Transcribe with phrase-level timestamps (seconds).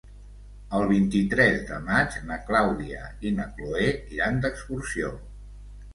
[0.77, 5.13] El vint-i-tres de maig na Clàudia i na Cloè iran d'excursió.